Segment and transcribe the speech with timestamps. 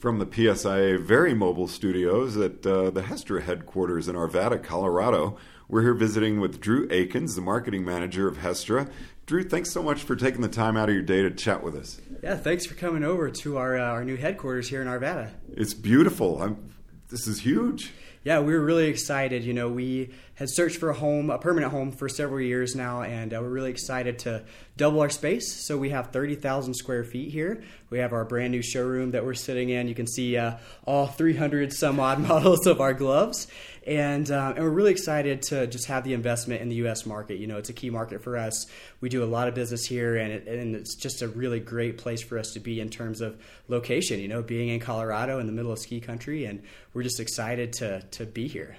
[0.00, 5.36] from the PSIA Very Mobile Studios at uh, the Hestra headquarters in Arvada, Colorado.
[5.68, 8.90] We're here visiting with Drew Akins, the marketing manager of Hestra.
[9.26, 11.76] Drew, thanks so much for taking the time out of your day to chat with
[11.76, 12.00] us.
[12.22, 15.30] Yeah, thanks for coming over to our uh, our new headquarters here in Arvada.
[15.52, 16.42] It's beautiful.
[16.42, 16.72] I'm,
[17.10, 19.44] this is huge yeah, we're really excited.
[19.44, 23.02] You know, we had searched for a home, a permanent home, for several years now,
[23.02, 24.42] and uh, we're really excited to
[24.78, 25.52] double our space.
[25.52, 27.62] So we have 30,000 square feet here.
[27.90, 29.86] We have our brand new showroom that we're sitting in.
[29.86, 33.48] You can see uh, all 300 some odd models of our gloves,
[33.86, 37.04] and uh, and we're really excited to just have the investment in the U.S.
[37.04, 37.36] market.
[37.36, 38.64] You know, it's a key market for us.
[39.02, 41.98] We do a lot of business here, and it, and it's just a really great
[41.98, 44.18] place for us to be in terms of location.
[44.20, 46.62] You know, being in Colorado in the middle of ski country, and
[46.94, 48.78] we're just excited to to be here.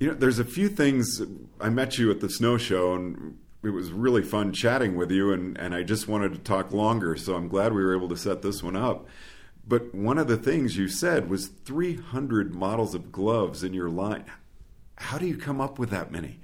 [0.00, 1.22] You know, there's a few things.
[1.60, 5.30] I met you at the snow show, and it was really fun chatting with you,
[5.30, 7.16] and, and I just wanted to talk longer.
[7.16, 9.06] So I'm glad we were able to set this one up.
[9.68, 14.24] But one of the things you said was 300 models of gloves in your line.
[14.96, 16.40] How do you come up with that many?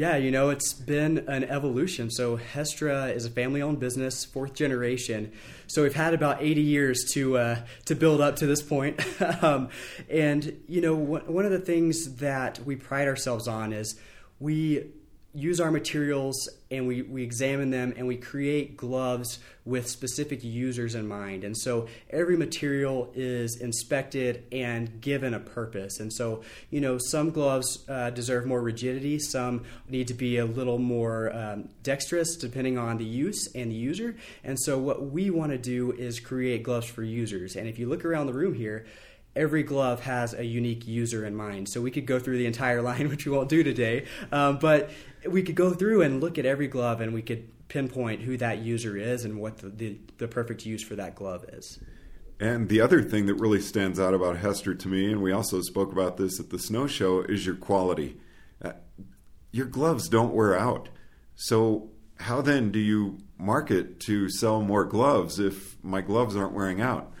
[0.00, 2.10] Yeah, you know, it's been an evolution.
[2.10, 5.30] So Hestra is a family-owned business, fourth generation.
[5.66, 8.98] So we've had about 80 years to uh, to build up to this point.
[9.42, 9.68] um,
[10.08, 14.00] and you know, one of the things that we pride ourselves on is
[14.38, 14.86] we
[15.32, 20.94] use our materials and we, we examine them and we create gloves with specific users
[20.94, 21.44] in mind.
[21.44, 26.00] And so every material is inspected and given a purpose.
[26.00, 30.44] And so, you know, some gloves uh, deserve more rigidity, some need to be a
[30.44, 34.16] little more um, dexterous depending on the use and the user.
[34.42, 37.54] And so, what we want to do is create gloves for users.
[37.54, 38.86] And if you look around the room here,
[39.36, 41.68] every glove has a unique user in mind.
[41.68, 44.06] So we could go through the entire line, which we won't do today.
[44.32, 44.90] Um, but
[45.26, 48.58] we could go through and look at every glove and we could pinpoint who that
[48.58, 51.78] user is and what the, the, the perfect use for that glove is.
[52.38, 55.60] And the other thing that really stands out about Hestra to me, and we also
[55.60, 58.18] spoke about this at the snow show, is your quality.
[58.62, 58.72] Uh,
[59.52, 60.88] your gloves don't wear out.
[61.34, 66.80] So, how then do you market to sell more gloves if my gloves aren't wearing
[66.80, 67.12] out?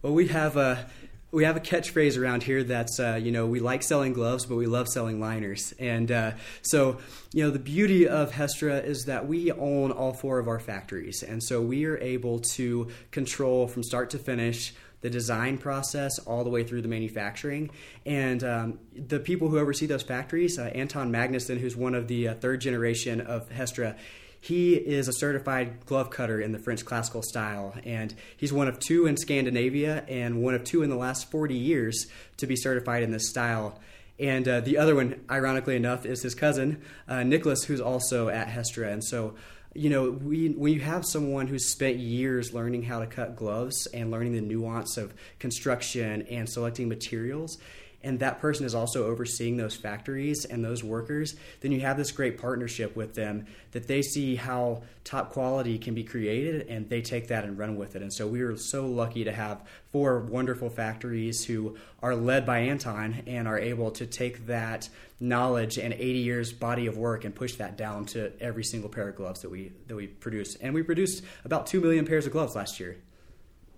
[0.00, 0.86] Well, we have a
[1.32, 4.56] we have a catchphrase around here that's uh, you know we like selling gloves but
[4.56, 6.98] we love selling liners and uh, so
[7.32, 11.22] you know the beauty of hestra is that we own all four of our factories
[11.22, 16.44] and so we are able to control from start to finish the design process all
[16.44, 17.70] the way through the manufacturing.
[18.06, 22.28] And um, the people who oversee those factories, uh, Anton Magnusson, who's one of the
[22.28, 23.96] uh, third generation of Hestra,
[24.42, 28.80] he is a certified glove cutter in the French classical style, and he's one of
[28.80, 32.08] two in Scandinavia and one of two in the last 40 years
[32.38, 33.78] to be certified in this style.
[34.18, 38.48] And uh, the other one, ironically enough, is his cousin, uh, Nicholas, who's also at
[38.48, 38.92] Hestra.
[38.92, 39.36] And so,
[39.74, 43.86] you know, we, when you have someone who's spent years learning how to cut gloves
[43.94, 47.58] and learning the nuance of construction and selecting materials,
[48.04, 52.10] and that person is also overseeing those factories and those workers, then you have this
[52.10, 57.00] great partnership with them that they see how top quality can be created and they
[57.02, 58.02] take that and run with it.
[58.02, 62.60] And so we are so lucky to have four wonderful factories who are led by
[62.60, 64.88] Anton and are able to take that
[65.20, 69.08] knowledge and 80 years body of work and push that down to every single pair
[69.08, 70.56] of gloves that we that we produce.
[70.56, 72.96] And we produced about 2 million pairs of gloves last year.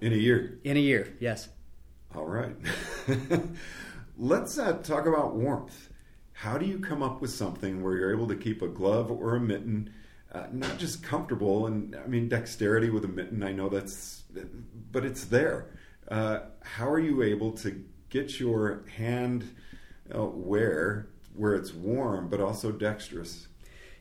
[0.00, 0.58] In a year.
[0.64, 1.48] In a year, yes.
[2.14, 2.54] All right.
[4.16, 5.88] Let's uh, talk about warmth.
[6.34, 9.34] How do you come up with something where you're able to keep a glove or
[9.34, 9.92] a mitten
[10.32, 13.42] uh, not just comfortable and I mean dexterity with a mitten?
[13.42, 14.22] I know that's,
[14.92, 15.66] but it's there.
[16.08, 19.52] Uh, how are you able to get your hand
[20.14, 23.48] uh, wear where it's warm but also dexterous?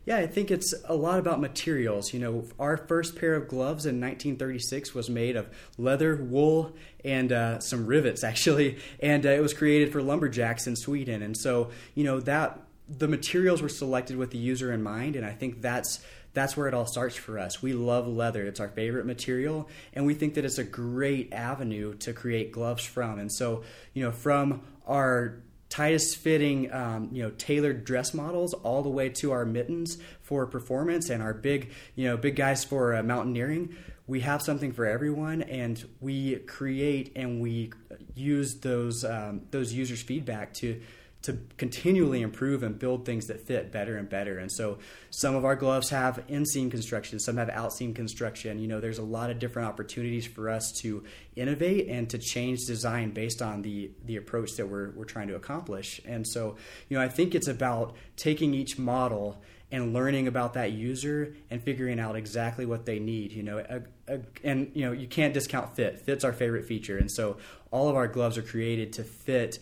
[0.05, 2.13] Yeah, I think it's a lot about materials.
[2.13, 6.75] You know, our first pair of gloves in 1936 was made of leather, wool,
[7.05, 11.21] and uh, some rivets, actually, and uh, it was created for lumberjacks in Sweden.
[11.21, 12.59] And so, you know, that
[12.89, 16.03] the materials were selected with the user in mind, and I think that's
[16.33, 17.61] that's where it all starts for us.
[17.61, 21.93] We love leather; it's our favorite material, and we think that it's a great avenue
[21.99, 23.19] to create gloves from.
[23.19, 23.63] And so,
[23.93, 25.35] you know, from our
[25.73, 30.45] tightest fitting, um, you know, tailored dress models, all the way to our mittens for
[30.45, 33.75] performance and our big, you know, big guys for uh, mountaineering.
[34.05, 37.71] We have something for everyone, and we create and we
[38.13, 40.79] use those um, those users' feedback to
[41.23, 44.37] to continually improve and build things that fit better and better.
[44.39, 44.77] And so
[45.09, 48.59] some of our gloves have inseam construction, some have outseam construction.
[48.59, 51.03] You know, there's a lot of different opportunities for us to
[51.35, 55.35] innovate and to change design based on the the approach that we're we're trying to
[55.35, 56.01] accomplish.
[56.05, 56.57] And so,
[56.89, 59.41] you know, I think it's about taking each model
[59.71, 63.31] and learning about that user and figuring out exactly what they need.
[63.31, 65.99] You know, a, a, and you know you can't discount fit.
[66.01, 67.37] Fit's our favorite feature, and so
[67.71, 69.57] all of our gloves are created to fit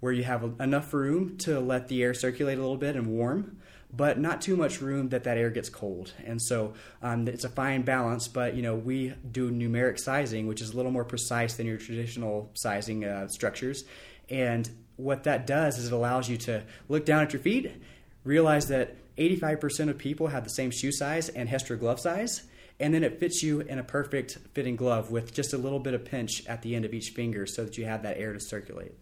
[0.00, 3.58] where you have enough room to let the air circulate a little bit and warm
[3.96, 6.12] but not too much room that that air gets cold.
[6.24, 8.28] And so um, it's a fine balance.
[8.28, 11.78] But you know, we do numeric sizing, which is a little more precise than your
[11.78, 13.84] traditional sizing uh, structures.
[14.28, 17.70] And what that does is it allows you to look down at your feet,
[18.24, 22.42] realize that 85% of people have the same shoe size and Hestra glove size.
[22.78, 25.94] And then it fits you in a perfect fitting glove with just a little bit
[25.94, 28.40] of pinch at the end of each finger so that you have that air to
[28.40, 28.92] circulate.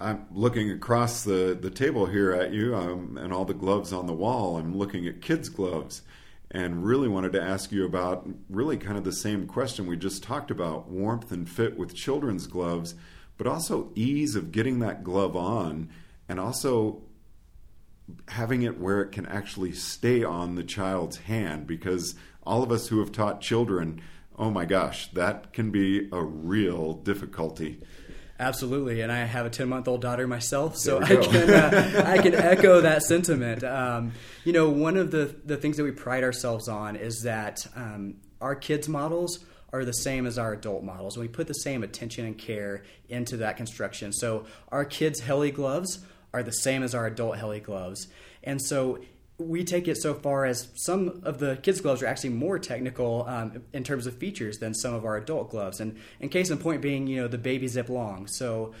[0.00, 4.06] I'm looking across the, the table here at you um, and all the gloves on
[4.06, 4.56] the wall.
[4.56, 6.00] I'm looking at kids' gloves
[6.50, 10.22] and really wanted to ask you about really kind of the same question we just
[10.22, 12.94] talked about warmth and fit with children's gloves,
[13.36, 15.90] but also ease of getting that glove on
[16.28, 17.02] and also
[18.28, 22.14] having it where it can actually stay on the child's hand because
[22.44, 24.00] all of us who have taught children,
[24.38, 27.82] oh my gosh, that can be a real difficulty.
[28.40, 32.16] Absolutely, and I have a ten month old daughter myself, so I can uh, I
[32.16, 33.62] can echo that sentiment.
[33.62, 34.12] Um,
[34.44, 38.14] you know, one of the the things that we pride ourselves on is that um,
[38.40, 39.40] our kids models
[39.74, 41.18] are the same as our adult models.
[41.18, 44.10] We put the same attention and care into that construction.
[44.10, 45.98] So our kids' heli gloves
[46.32, 48.08] are the same as our adult heli gloves,
[48.42, 49.00] and so
[49.40, 53.24] we take it so far as some of the kids' gloves are actually more technical
[53.26, 55.80] um, in terms of features than some of our adult gloves.
[55.80, 58.26] And, and case in point being, you know, the baby zip long.
[58.26, 58.74] So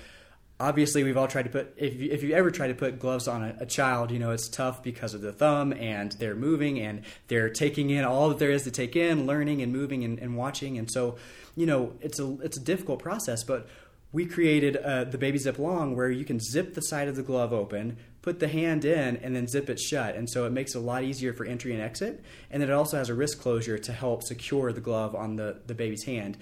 [0.60, 3.26] obviously, we've all tried to put if you, if you ever try to put gloves
[3.26, 6.78] on a, a, child, you know, it's tough because of the thumb and they're moving
[6.78, 10.18] and they're taking in all that there is to take in, learning and moving and,
[10.18, 10.78] and watching.
[10.78, 11.16] And so,
[11.56, 13.66] you know, it's a it's a difficult process, but
[14.12, 17.22] we created uh, the baby zip long where you can zip the side of the
[17.22, 20.14] glove open put the hand in and then zip it shut.
[20.14, 22.22] And so it makes it a lot easier for entry and exit.
[22.50, 25.74] And it also has a wrist closure to help secure the glove on the, the
[25.74, 26.36] baby's hand.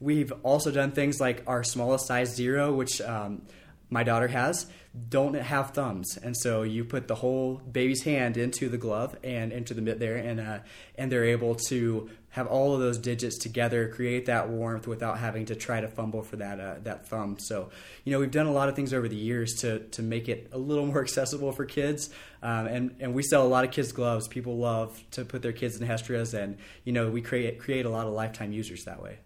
[0.00, 3.42] We've also done things like our smallest size zero which um,
[3.90, 4.66] my daughter has
[5.08, 9.52] don't have thumbs, and so you put the whole baby's hand into the glove and
[9.52, 10.58] into the mitt there, and uh,
[10.96, 15.46] and they're able to have all of those digits together, create that warmth without having
[15.46, 17.38] to try to fumble for that uh, that thumb.
[17.38, 17.70] So,
[18.04, 20.48] you know, we've done a lot of things over the years to to make it
[20.52, 22.10] a little more accessible for kids,
[22.42, 24.28] um, and and we sell a lot of kids gloves.
[24.28, 27.90] People love to put their kids in Hestras, and you know, we create create a
[27.90, 29.18] lot of lifetime users that way.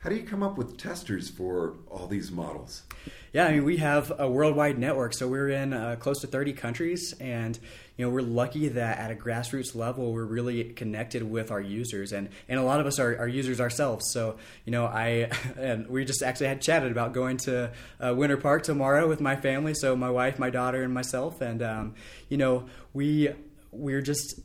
[0.00, 2.84] How do you come up with testers for all these models?
[3.34, 6.54] Yeah, I mean, we have a worldwide network, so we're in uh, close to 30
[6.54, 7.58] countries, and
[7.98, 12.12] you know we're lucky that at a grassroots level we're really connected with our users,
[12.12, 14.10] and and a lot of us are, are users ourselves.
[14.10, 17.70] So you know, I and we just actually had chatted about going to
[18.00, 21.62] uh, Winter Park tomorrow with my family, so my wife, my daughter, and myself, and
[21.62, 21.94] um,
[22.30, 23.28] you know we
[23.70, 24.40] we're just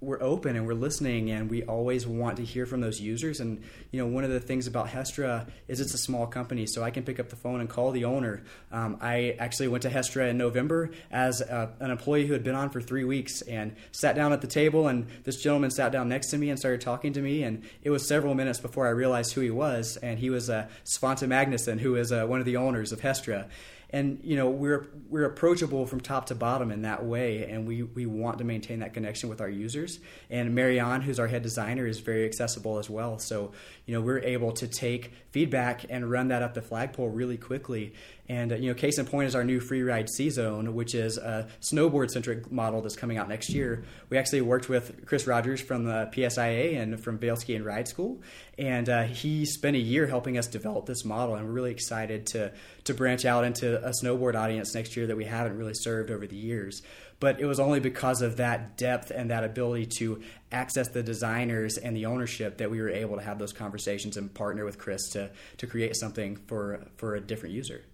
[0.00, 3.40] we're open and we're listening and we always want to hear from those users.
[3.40, 6.82] And you know one of the things about hestra is it's a small company so
[6.82, 8.42] i can pick up the phone and call the owner.
[8.72, 12.54] Um, i actually went to hestra in november as a, an employee who had been
[12.54, 16.08] on for three weeks and sat down at the table and this gentleman sat down
[16.08, 17.42] next to me and started talking to me.
[17.42, 19.96] And it was several minutes before i realized who he was.
[19.98, 23.48] And he was uh, svante magnusson who is uh, one of the owners of hestra
[23.92, 27.44] and you know we're we're approachable from top to bottom in that way.
[27.44, 29.98] And we we want to maintain that connection with our users.
[30.30, 33.18] And marianne who's our head designer is very accessible as well.
[33.18, 33.52] So
[33.86, 37.94] you know we're able to take feedback and run that up the flagpole really quickly
[38.30, 40.94] and uh, you know, case in point is our new free ride C Zone, which
[40.94, 43.82] is a snowboard centric model that's coming out next year.
[44.08, 47.88] We actually worked with Chris Rogers from the PSIA and from Vail Ski and Ride
[47.88, 48.22] School,
[48.56, 51.34] and uh, he spent a year helping us develop this model.
[51.34, 52.52] And we're really excited to
[52.84, 56.24] to branch out into a snowboard audience next year that we haven't really served over
[56.24, 56.82] the years
[57.18, 61.76] but it was only because of that depth and that ability to access the designers
[61.76, 65.10] and the ownership that we were able to have those conversations and partner with Chris
[65.10, 67.84] to to create something for for a different user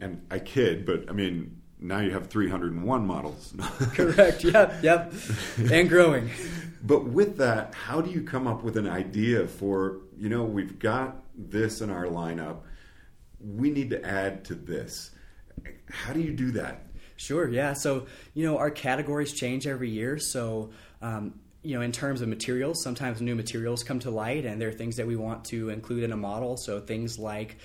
[0.00, 3.54] and I kid, but I mean, now you have 301 models.
[3.94, 4.44] Correct.
[4.44, 4.82] Yep.
[4.82, 5.12] Yep.
[5.70, 6.30] And growing.
[6.82, 10.78] but with that, how do you come up with an idea for, you know, we've
[10.78, 12.58] got this in our lineup.
[13.40, 15.10] We need to add to this.
[15.90, 16.86] How do you do that?
[17.16, 17.48] Sure.
[17.48, 17.72] Yeah.
[17.72, 20.18] So, you know, our categories change every year.
[20.18, 20.70] So,
[21.00, 24.68] um, you know, in terms of materials, sometimes new materials come to light, and there
[24.68, 26.56] are things that we want to include in a model.
[26.56, 27.58] So, things like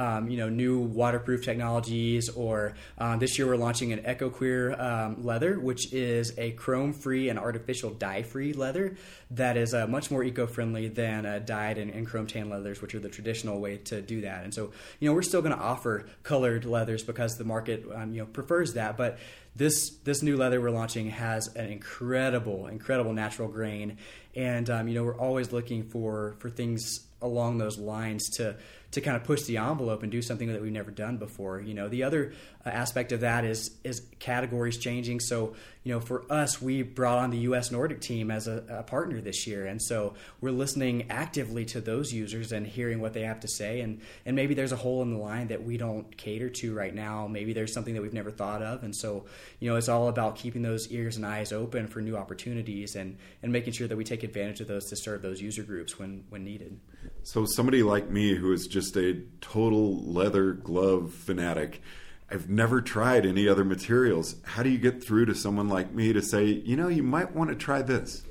[0.00, 2.30] um, you know new waterproof technologies.
[2.30, 7.38] Or uh, this year we're launching an EcoQueer um, leather, which is a chrome-free and
[7.38, 8.96] artificial dye-free leather
[9.32, 12.94] that is uh, much more eco-friendly than uh, dyed and, and chrome tan leathers, which
[12.94, 14.42] are the traditional way to do that.
[14.44, 18.14] And so you know we're still going to offer colored leathers because the market um,
[18.14, 19.18] you know prefers that, but
[19.54, 23.98] this this new leather we're launching has an incredible incredible natural grain
[24.36, 28.56] and um, you know we're always looking for for things along those lines to
[28.92, 31.60] to kind of push the envelope and do something that we've never done before.
[31.60, 32.32] You know, the other
[32.66, 35.20] uh, aspect of that is is categories changing.
[35.20, 35.54] So,
[35.84, 37.70] you know, for us, we brought on the U.S.
[37.70, 42.12] Nordic team as a, a, partner this year, and so we're listening actively to those
[42.12, 43.80] users and hearing what they have to say.
[43.80, 46.94] And and maybe there's a hole in the line that we don't cater to right
[46.94, 47.28] now.
[47.28, 49.26] Maybe there's something that we've never thought of, and so
[49.60, 53.16] you know, it's all about keeping those ears and eyes open for new opportunities and
[53.42, 56.24] and making sure that we take advantage of those to serve those user groups when
[56.28, 56.80] when needed.
[57.22, 61.82] So somebody like me who is just a total leather glove fanatic,
[62.30, 64.36] I've never tried any other materials.
[64.44, 67.34] How do you get through to someone like me to say, you know, you might
[67.34, 68.22] want to try this?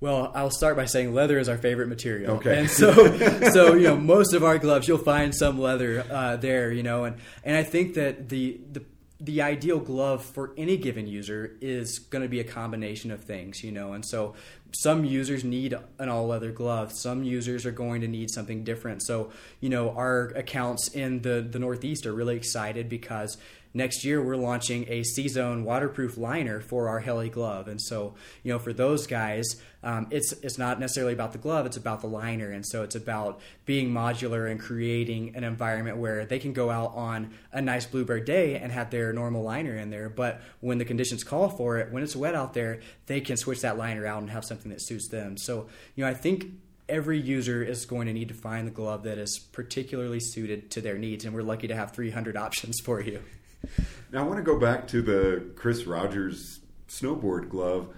[0.00, 2.36] Well, I'll start by saying leather is our favorite material.
[2.36, 2.60] Okay.
[2.60, 2.92] And so,
[3.52, 6.72] so you know, most of our gloves you'll find some leather uh, there.
[6.72, 8.84] You know, and and I think that the the
[9.20, 13.64] the ideal glove for any given user is going to be a combination of things,
[13.64, 13.92] you know.
[13.92, 14.34] And so
[14.72, 16.92] some users need an all leather glove.
[16.92, 19.02] Some users are going to need something different.
[19.02, 23.36] So, you know, our accounts in the, the Northeast are really excited because
[23.78, 27.68] next year we're launching a C-Zone waterproof liner for our heli glove.
[27.68, 29.46] And so, you know, for those guys,
[29.82, 32.50] um, it's it's not necessarily about the glove; it's about the liner.
[32.50, 36.94] And so, it's about being modular and creating an environment where they can go out
[36.94, 40.08] on a nice bluebird day and have their normal liner in there.
[40.08, 43.60] But when the conditions call for it, when it's wet out there, they can switch
[43.60, 45.38] that liner out and have something that suits them.
[45.38, 46.46] So, you know, I think
[46.88, 50.80] every user is going to need to find the glove that is particularly suited to
[50.80, 53.22] their needs and we're lucky to have 300 options for you
[54.12, 57.88] now, I want to go back to the Chris Rogers snowboard glove.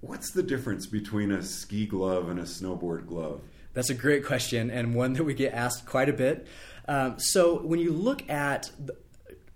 [0.00, 3.40] What's the difference between a ski glove and a snowboard glove?
[3.74, 6.46] That's a great question and one that we get asked quite a bit.
[6.88, 8.96] Um, so, when you look at the,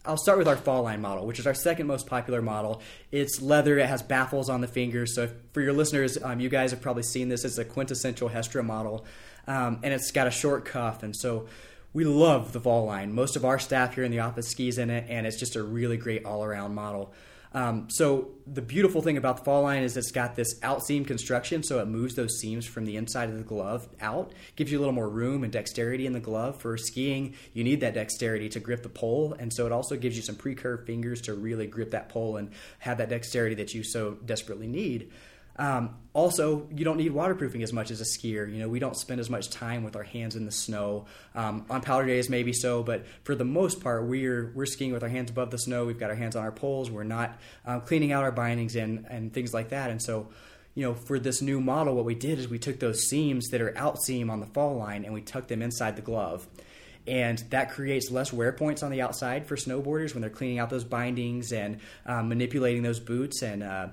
[0.04, 2.82] I'll start with our fall line model, which is our second most popular model.
[3.12, 5.14] It's leather, it has baffles on the fingers.
[5.14, 7.44] So, for your listeners, um, you guys have probably seen this.
[7.44, 9.04] It's a quintessential Hestra model,
[9.46, 11.02] um, and it's got a short cuff.
[11.02, 11.46] And so,
[11.92, 13.12] we love the Fall line.
[13.12, 15.62] Most of our staff here in the office skis in it, and it's just a
[15.62, 17.12] really great all around model.
[17.52, 21.04] Um, so the beautiful thing about the fall line is it's got this out seam
[21.04, 24.78] construction, so it moves those seams from the inside of the glove out, gives you
[24.78, 26.60] a little more room and dexterity in the glove.
[26.60, 30.14] For skiing, you need that dexterity to grip the pole, and so it also gives
[30.14, 33.82] you some pre-curved fingers to really grip that pole and have that dexterity that you
[33.82, 35.10] so desperately need.
[35.60, 38.50] Um, also, you don't need waterproofing as much as a skier.
[38.50, 41.04] You know, we don't spend as much time with our hands in the snow.
[41.34, 45.02] Um, on powder days, maybe so, but for the most part, we're we're skiing with
[45.02, 45.84] our hands above the snow.
[45.84, 46.90] We've got our hands on our poles.
[46.90, 49.90] We're not uh, cleaning out our bindings and and things like that.
[49.90, 50.28] And so,
[50.74, 53.60] you know, for this new model, what we did is we took those seams that
[53.60, 56.48] are out seam on the fall line and we tucked them inside the glove
[57.06, 60.68] and that creates less wear points on the outside for snowboarders when they're cleaning out
[60.68, 63.88] those bindings and um, manipulating those boots and uh,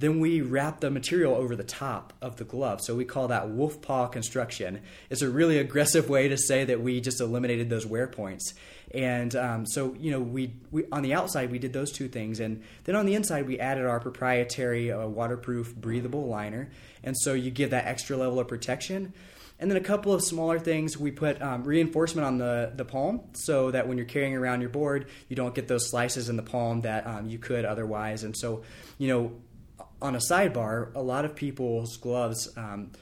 [0.00, 2.80] then we wrap the material over the top of the glove.
[2.80, 4.80] So we call that wolf paw construction.
[5.10, 8.54] It's a really aggressive way to say that we just eliminated those wear points.
[8.92, 12.40] And um, so, you know, we, we on the outside we did those two things,
[12.40, 16.70] and then on the inside we added our proprietary uh, waterproof, breathable liner.
[17.04, 19.12] And so you give that extra level of protection.
[19.60, 23.20] And then a couple of smaller things, we put um, reinforcement on the, the palm
[23.34, 26.42] so that when you're carrying around your board, you don't get those slices in the
[26.42, 28.24] palm that um, you could otherwise.
[28.24, 28.62] And so,
[28.96, 29.32] you know,
[30.02, 32.92] on a sidebar, a lot of people's gloves um,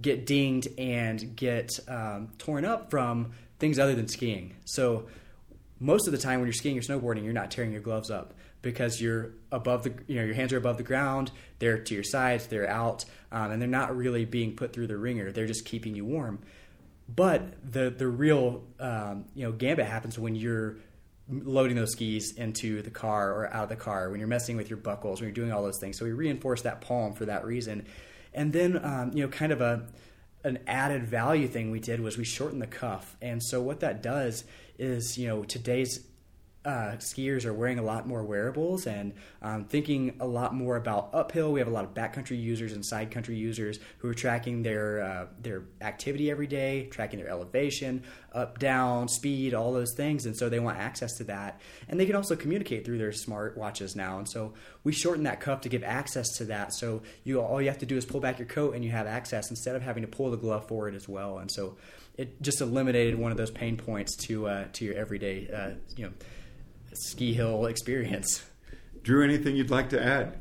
[0.00, 4.56] get dinged and get um, torn up from things other than skiing.
[4.64, 5.06] So
[5.78, 8.34] most of the time when you're skiing or snowboarding, you're not tearing your gloves up
[8.62, 12.04] because you're above the you know your hands are above the ground they're to your
[12.04, 15.64] sides they're out um, and they're not really being put through the ringer they're just
[15.64, 16.38] keeping you warm
[17.14, 20.76] but the the real um, you know gambit happens when you're
[21.28, 24.68] loading those skis into the car or out of the car, when you're messing with
[24.68, 25.98] your buckles, when you're doing all those things.
[25.98, 27.86] So we reinforce that palm for that reason.
[28.34, 29.86] And then, um, you know, kind of a
[30.44, 33.16] an added value thing we did was we shortened the cuff.
[33.22, 34.44] And so what that does
[34.76, 36.04] is, you know, today's
[36.64, 41.10] uh, skiers are wearing a lot more wearables and um, thinking a lot more about
[41.12, 41.52] uphill.
[41.52, 45.02] We have a lot of backcountry users and side country users who are tracking their
[45.02, 50.36] uh, their activity every day, tracking their elevation, up, down, speed, all those things, and
[50.36, 51.60] so they want access to that.
[51.88, 54.18] And they can also communicate through their smart watches now.
[54.18, 54.54] And so
[54.84, 56.74] we shorten that cuff to give access to that.
[56.74, 59.08] So you all you have to do is pull back your coat and you have
[59.08, 61.38] access instead of having to pull the glove forward as well.
[61.38, 61.76] And so
[62.16, 66.04] it just eliminated one of those pain points to uh, to your everyday uh, you
[66.04, 66.12] know
[66.94, 68.42] ski hill experience.
[69.02, 70.38] Drew, anything you'd like to add?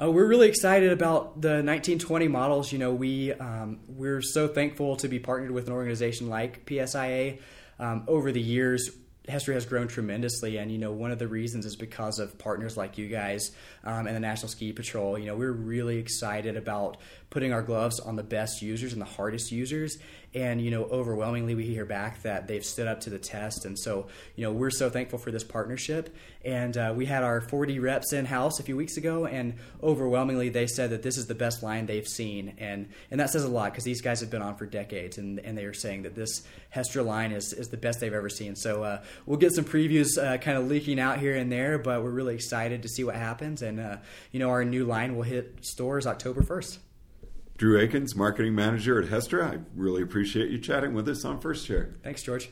[0.00, 2.72] Uh, we're really excited about the 1920 models.
[2.72, 7.40] You know, we um, we're so thankful to be partnered with an organization like PSIA.
[7.78, 8.90] Um, over the years,
[9.28, 12.76] Hestra has grown tremendously, and you know one of the reasons is because of partners
[12.76, 13.52] like you guys
[13.84, 15.18] um, and the National Ski Patrol.
[15.18, 16.96] You know we're really excited about
[17.30, 19.98] putting our gloves on the best users and the hardest users,
[20.34, 23.78] and you know overwhelmingly we hear back that they've stood up to the test, and
[23.78, 26.14] so you know we're so thankful for this partnership.
[26.42, 30.48] And uh, we had our 40 reps in house a few weeks ago, and overwhelmingly
[30.48, 33.48] they said that this is the best line they've seen, and and that says a
[33.48, 36.14] lot because these guys have been on for decades, and and they are saying that
[36.14, 36.42] this
[36.74, 38.56] Hestra line is is the best they've ever seen.
[38.56, 42.02] So uh, we'll get some previews uh, kind of leaking out here and there, but
[42.02, 43.62] we're really excited to see what happens.
[43.62, 43.98] And uh,
[44.32, 46.78] you know, our new line will hit stores October first.
[47.60, 49.44] Drew Akins, marketing manager at Hestra.
[49.44, 51.90] I really appreciate you chatting with us on First Chair.
[52.02, 52.48] Thanks, George.